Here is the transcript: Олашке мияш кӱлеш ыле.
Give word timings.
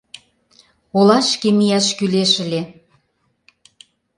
Олашке 0.97 1.49
мияш 1.57 1.87
кӱлеш 1.97 2.31
ыле. 2.45 2.61